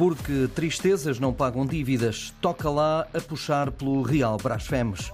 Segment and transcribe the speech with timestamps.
[0.00, 2.32] Porque tristezas não pagam dívidas.
[2.40, 5.10] Toca lá a puxar pelo Real Brasfemes.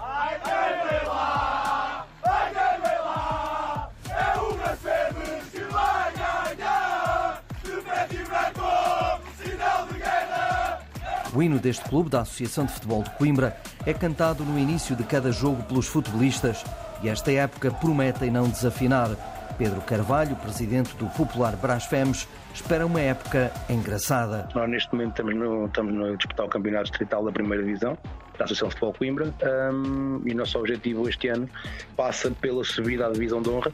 [11.34, 15.02] O hino deste clube, da Associação de Futebol de Coimbra, é cantado no início de
[15.02, 16.62] cada jogo pelos futebolistas
[17.02, 19.35] e esta época promete em não desafinar.
[19.58, 24.48] Pedro Carvalho, presidente do Popular Brasfemes, espera uma época engraçada.
[24.54, 27.96] Nós neste momento estamos, no, estamos a disputar o Campeonato Distrital da Primeira Divisão
[28.38, 29.34] da Associação de Futebol Coimbra
[29.72, 31.48] um, e o nosso objetivo este ano
[31.96, 33.72] passa pela subida à Divisão de Honra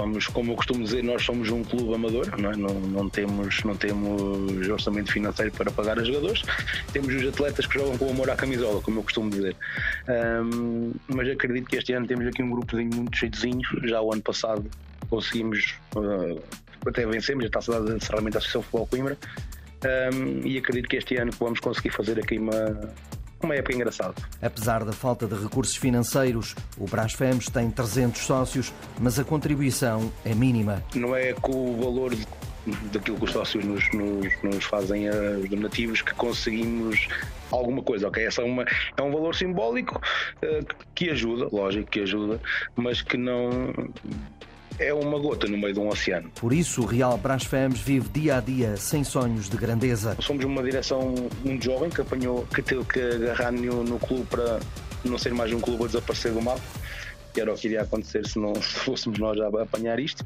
[0.00, 2.56] Somos, como eu costumo dizer, nós somos um clube amador, não, é?
[2.56, 6.42] não, não, temos, não temos orçamento financeiro para pagar os jogadores,
[6.90, 9.54] temos os atletas que jogam com amor à camisola, como eu costumo dizer.
[10.08, 14.22] Um, mas acredito que este ano temos aqui um grupozinho muito cheiozinho, já o ano
[14.22, 14.64] passado
[15.10, 16.40] conseguimos, uh,
[16.86, 19.18] até vencemos a taça de encerramento da Associação Futebol Coimbra,
[20.14, 22.92] um, e acredito que este ano vamos conseguir fazer aqui uma,
[23.42, 24.14] uma época engraçada.
[24.40, 30.34] Apesar da falta de recursos financeiros, o Brasfemes tem 300 sócios, mas a contribuição é
[30.34, 30.82] mínima.
[30.94, 32.14] Não é com o valor
[32.92, 37.08] daquilo que os sócios nos, nos, nos fazem os donativos que conseguimos
[37.50, 38.24] alguma coisa, ok?
[38.24, 38.64] Essa é, uma,
[38.96, 42.40] é um valor simbólico uh, que ajuda, lógico que ajuda,
[42.76, 43.72] mas que não
[44.80, 46.30] é uma gota no meio de um oceano.
[46.40, 50.16] Por isso, o Real Brasfemes vive dia a dia sem sonhos de grandeza.
[50.20, 51.14] Somos uma direção
[51.44, 54.58] muito jovem que apanhou, que teve que agarrar no, no clube para
[55.04, 56.60] não ser mais um clube a desaparecer do mapa,
[57.34, 60.24] que era o que iria acontecer se não fôssemos nós a apanhar isto.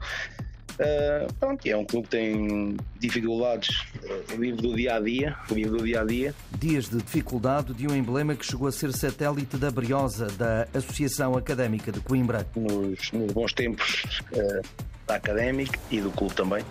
[0.75, 3.69] Uh, pronto, é um clube que tem dificuldades,
[4.03, 6.34] uh, vive do dia a dia, vive do dia a dia.
[6.58, 11.36] Dias de dificuldade de um emblema que chegou a ser satélite da Briosa, da Associação
[11.36, 12.47] Académica de Coimbra.
[12.56, 14.62] Nos, nos bons tempos uh,
[15.06, 16.65] da Académica e do clube também.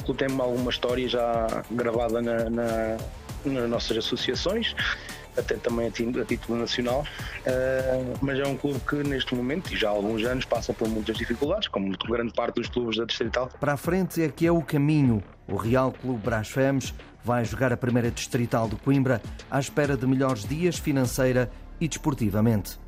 [0.00, 2.96] O clube tem alguma história já gravada na, na,
[3.44, 4.74] nas nossas associações
[5.36, 7.04] até também a título nacional,
[7.46, 10.88] uh, mas é um clube que neste momento e já há alguns anos passa por
[10.88, 13.50] muitas dificuldades, como grande parte dos clubes da Distrital.
[13.60, 15.22] Para a frente é que é o caminho.
[15.46, 20.44] O Real Clube Brasfemes vai jogar a primeira Distrital de Coimbra à espera de melhores
[20.44, 22.83] dias financeira e desportivamente.